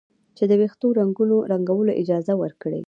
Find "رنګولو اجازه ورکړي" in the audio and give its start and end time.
1.53-2.79